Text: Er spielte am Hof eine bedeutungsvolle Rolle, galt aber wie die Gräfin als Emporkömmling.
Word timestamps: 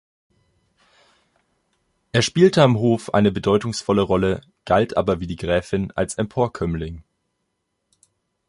Er 2.11 2.23
spielte 2.23 2.63
am 2.63 2.79
Hof 2.79 3.13
eine 3.13 3.31
bedeutungsvolle 3.31 4.01
Rolle, 4.01 4.41
galt 4.65 4.97
aber 4.97 5.19
wie 5.19 5.27
die 5.27 5.35
Gräfin 5.35 5.91
als 5.91 6.15
Emporkömmling. 6.15 7.03